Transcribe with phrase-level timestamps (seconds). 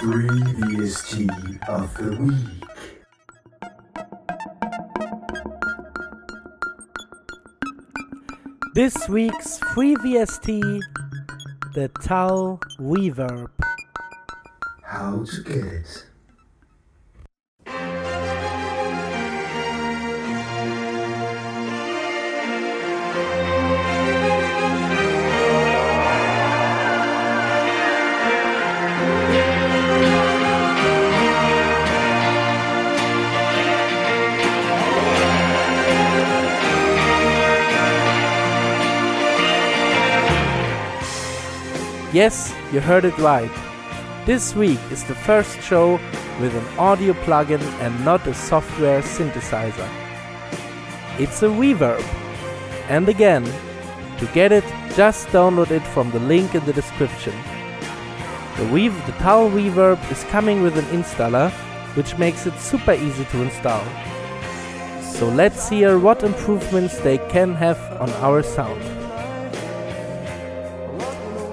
[0.00, 1.12] Previous
[1.68, 2.64] of the week.
[8.74, 10.80] This week's free VST,
[11.74, 13.50] the Tal reverb.
[14.82, 16.09] How to get it.
[42.12, 43.50] Yes, you heard it right.
[44.26, 45.92] This week is the first show
[46.40, 49.88] with an audio plugin and not a software synthesizer.
[51.20, 52.02] It's a reverb.
[52.88, 53.44] And again,
[54.18, 54.64] to get it,
[54.96, 57.34] just download it from the link in the description.
[58.56, 61.52] The, Rev- the Tal Reverb is coming with an installer,
[61.94, 63.84] which makes it super easy to install.
[65.00, 68.99] So let's hear what improvements they can have on our sound.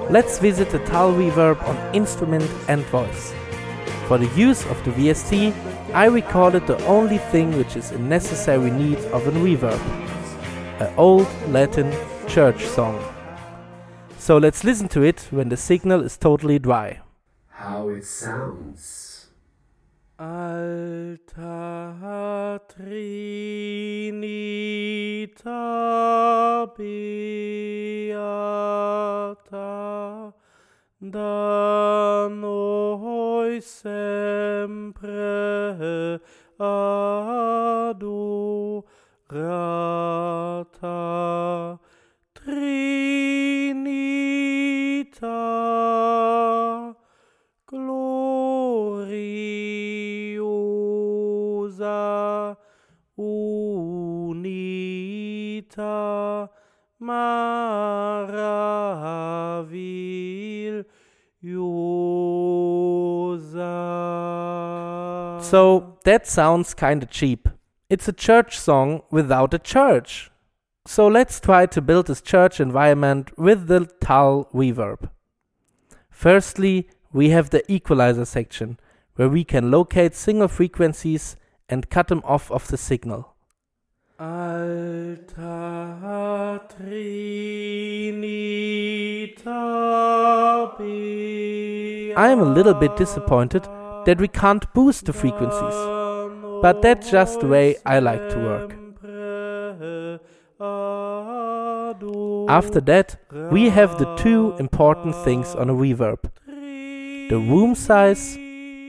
[0.09, 3.33] Let's visit the Tal Reverb on instrument and voice.
[4.07, 5.53] For the use of the VST,
[5.93, 9.81] I recorded the only thing which is a necessary need of a reverb.
[10.79, 11.91] An old Latin
[12.25, 13.03] church song.
[14.17, 17.01] So let's listen to it when the signal is totally dry.
[17.49, 19.16] How it sounds.
[20.19, 21.45] Alta
[22.65, 23.13] Trinita
[26.75, 27.13] Beata
[30.97, 34.59] da noi sempre
[36.57, 38.26] adorata
[65.41, 67.49] So that sounds kinda cheap.
[67.89, 70.31] It's a church song without a church.
[70.85, 75.09] So let's try to build this church environment with the Tal reverb.
[76.09, 78.79] Firstly, we have the equalizer section,
[79.15, 81.35] where we can locate single frequencies
[81.69, 83.33] and cut them off of the signal.
[84.19, 85.37] Alta
[86.69, 88.17] Trinita
[92.17, 93.67] I am a little bit disappointed
[94.07, 95.79] that we can't boost the frequencies,
[96.61, 98.71] but that's just the way I like to work.
[102.49, 103.17] After that,
[103.51, 106.31] we have the two important things on a reverb
[107.29, 108.37] the room size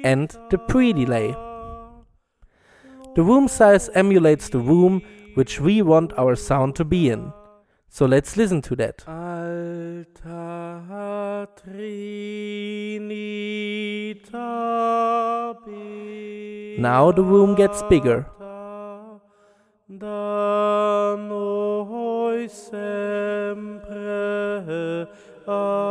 [0.05, 1.35] and the pre delay.
[3.17, 5.03] The room size emulates the room
[5.35, 7.33] which we want our sound to be in.
[7.91, 9.03] So let's listen to that.
[9.09, 10.28] Alta
[11.56, 12.49] Trinita
[16.78, 18.26] Now the room gets bigger.
[19.91, 23.88] Da noi sempre
[25.47, 25.88] adorata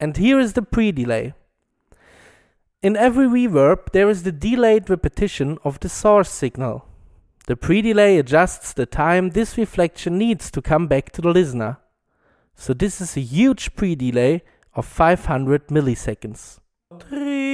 [0.00, 1.34] And here is the pre delay.
[2.82, 6.84] In every reverb, there is the delayed repetition of the source signal.
[7.46, 11.78] The pre delay adjusts the time this reflection needs to come back to the listener.
[12.54, 14.42] So, this is a huge pre delay
[14.74, 16.58] of 500 milliseconds.
[16.98, 17.52] Trinita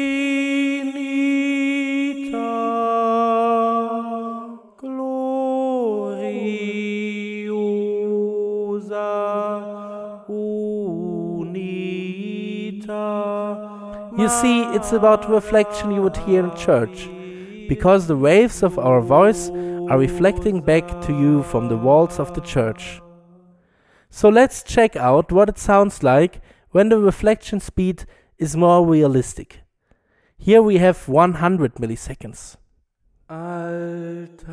[8.49, 9.09] gloriosa
[10.29, 11.89] unita.
[14.19, 17.09] You see, it's about reflection you would hear in church,
[17.69, 19.51] because the waves of our voice
[19.89, 23.01] are reflecting back to you from the walls of the church.
[24.11, 26.41] So let's check out what it sounds like
[26.71, 28.05] when the reflection speed
[28.39, 29.61] is more realistic.
[30.37, 32.57] Here we have 100 milliseconds.
[33.31, 34.49] Alta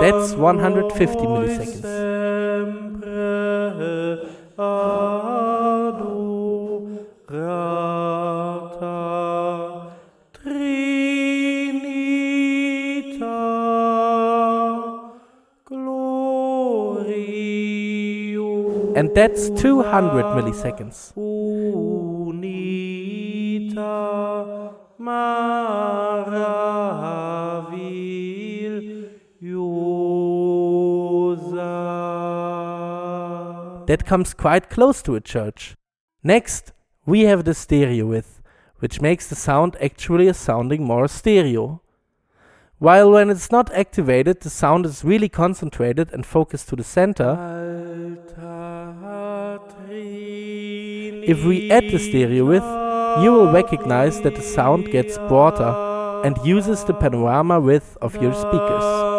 [0.00, 1.95] That's 150 milliseconds.
[19.16, 21.16] That's 200 milliseconds.
[33.86, 35.74] That comes quite close to a church.
[36.22, 36.72] Next,
[37.06, 38.42] we have the stereo width,
[38.80, 41.80] which makes the sound actually sounding more stereo.
[42.78, 47.55] While when it's not activated, the sound is really concentrated and focused to the center.
[51.28, 52.64] If we add the stereo width,
[53.24, 55.74] you will recognize that the sound gets broader
[56.24, 59.15] and uses the panorama width of your speakers.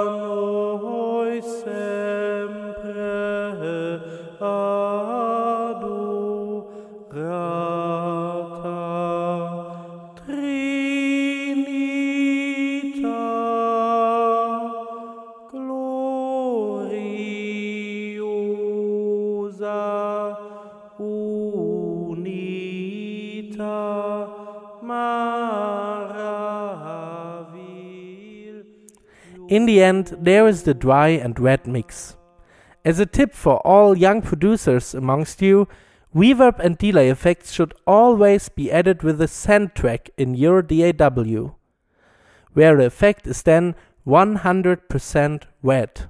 [29.49, 32.17] In the end, there is the dry and wet mix.
[32.83, 35.69] As a tip for all young producers amongst you,
[36.13, 41.55] reverb and delay effects should always be added with a send track in your DAW,
[42.53, 46.07] where the effect is then 100% wet.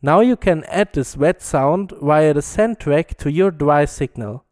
[0.00, 4.44] Now you can add this wet sound via the send track to your dry signal.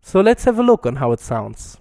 [0.00, 1.78] So let's have a look on how it sounds.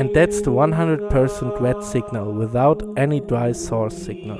[0.00, 4.38] And that's the 100% wet signal without any dry source signal.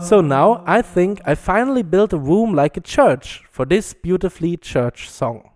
[0.00, 4.56] So now I think I finally built a room like a church for this beautifully
[4.56, 5.50] church song.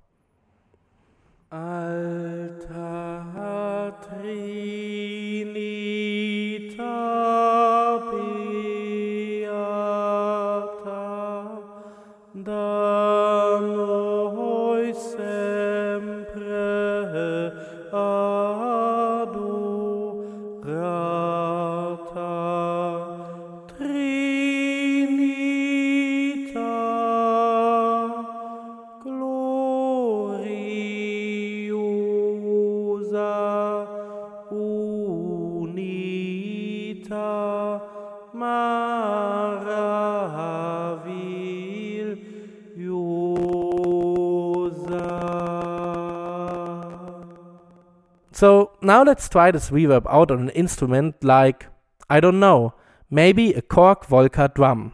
[48.39, 51.67] So now let's try this reverb out on an instrument like,
[52.09, 52.73] I don't know,
[53.11, 54.93] maybe a Korg Volca drum.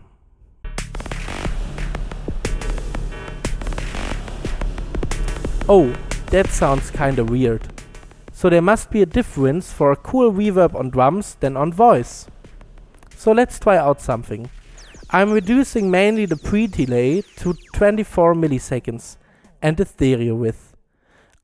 [5.68, 5.94] Oh,
[6.30, 7.68] that sounds kinda weird.
[8.32, 12.26] So there must be a difference for a cool reverb on drums than on voice.
[13.14, 14.48] So let's try out something.
[15.10, 19.18] I'm reducing mainly the pre-delay to 24 milliseconds
[19.60, 20.73] and the stereo width.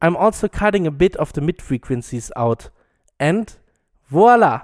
[0.03, 2.71] I'm also cutting a bit of the mid frequencies out.
[3.19, 3.55] And
[4.09, 4.63] voila!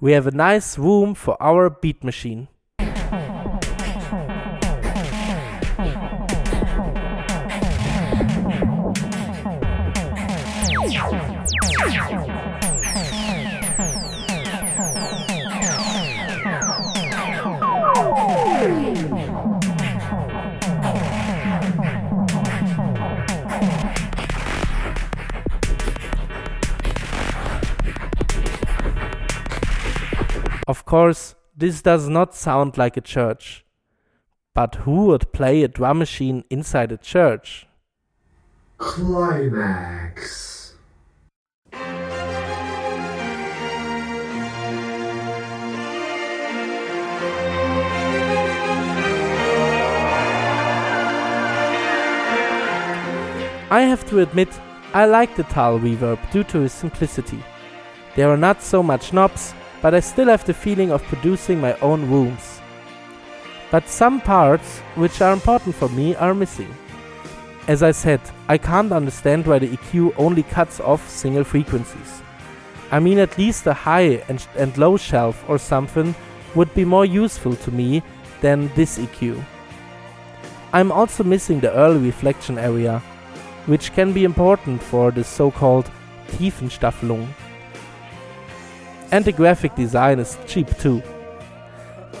[0.00, 2.48] We have a nice room for our beat machine.
[30.90, 33.64] Course, this does not sound like a church.
[34.56, 37.68] But who would play a drum machine inside a church?
[38.76, 40.74] Climax.
[53.72, 54.48] I have to admit,
[54.92, 57.40] I like the Tal reverb due to its simplicity.
[58.16, 61.74] There are not so much knobs, but I still have the feeling of producing my
[61.80, 62.60] own rooms.
[63.70, 66.74] But some parts, which are important for me, are missing.
[67.68, 72.22] As I said, I can't understand why the EQ only cuts off single frequencies.
[72.90, 76.14] I mean, at least a high and, and low shelf or something
[76.56, 78.02] would be more useful to me
[78.40, 79.44] than this EQ.
[80.72, 82.98] I'm also missing the early reflection area,
[83.66, 85.90] which can be important for the so-called
[86.28, 87.28] Tiefenstaffelung.
[89.12, 91.02] And the graphic design is cheap too.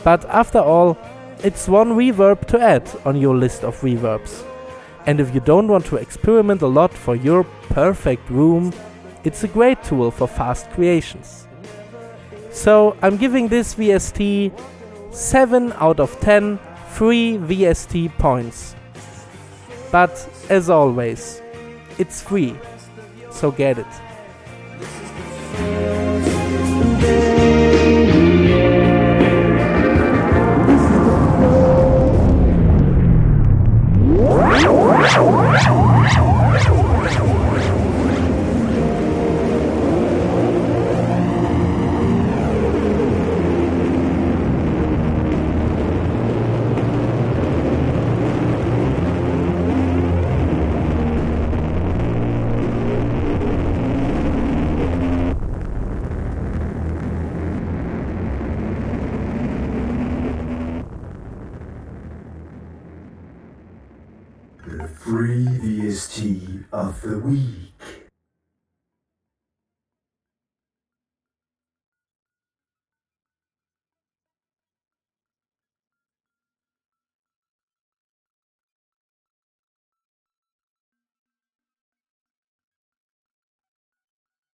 [0.02, 0.98] But after all,
[1.42, 4.44] it's one reverb to add on your list of reverbs.
[5.06, 8.72] And if you don't want to experiment a lot for your perfect room,
[9.24, 11.46] it's a great tool for fast creations.
[12.50, 14.52] So I'm giving this VST
[15.12, 16.58] 7 out of 10
[16.90, 18.74] free VST points.
[19.90, 21.42] But as always,
[21.98, 22.56] it's free,
[23.30, 25.99] so get it.
[64.66, 67.72] The free VST of the week.